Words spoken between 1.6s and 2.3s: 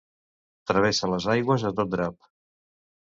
a tot drap.